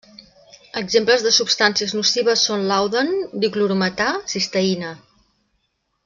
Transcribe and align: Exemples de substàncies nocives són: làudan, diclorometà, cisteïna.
Exemples 0.79 1.25
de 1.25 1.33
substàncies 1.35 1.93
nocives 1.97 2.45
són: 2.47 2.63
làudan, 2.73 3.11
diclorometà, 3.47 4.07
cisteïna. 4.35 4.95